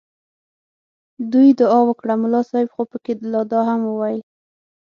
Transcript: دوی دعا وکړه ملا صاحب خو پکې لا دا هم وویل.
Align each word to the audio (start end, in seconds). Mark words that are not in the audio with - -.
دوی 1.31 1.49
دعا 1.59 1.79
وکړه 1.89 2.13
ملا 2.21 2.41
صاحب 2.49 2.69
خو 2.73 2.81
پکې 2.91 3.13
لا 3.31 3.41
دا 3.51 3.59
هم 3.69 3.81
وویل. 3.85 4.21